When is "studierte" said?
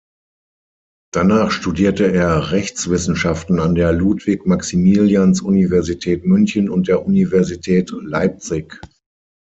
1.51-2.11